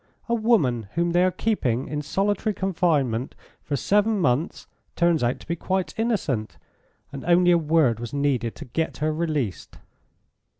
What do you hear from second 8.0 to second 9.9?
needed to get her released."